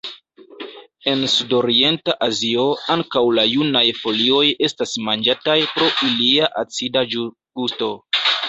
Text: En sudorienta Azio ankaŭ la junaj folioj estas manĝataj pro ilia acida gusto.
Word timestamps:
En 1.11 1.19
sudorienta 1.33 2.15
Azio 2.29 2.65
ankaŭ 2.95 3.23
la 3.41 3.45
junaj 3.51 3.85
folioj 3.99 4.43
estas 4.71 4.97
manĝataj 5.11 5.59
pro 5.77 5.93
ilia 6.11 6.53
acida 6.67 7.09
gusto. 7.21 7.93